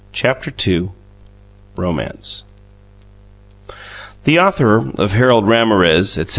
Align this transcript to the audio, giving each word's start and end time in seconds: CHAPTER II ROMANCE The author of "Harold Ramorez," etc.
CHAPTER 0.13 0.51
II 0.67 0.89
ROMANCE 1.77 2.43
The 4.23 4.39
author 4.39 4.77
of 4.97 5.11
"Harold 5.13 5.45
Ramorez," 5.45 6.17
etc. 6.17 6.29